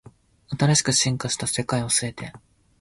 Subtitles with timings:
[0.49, 2.33] 新しく進化した世界捉えて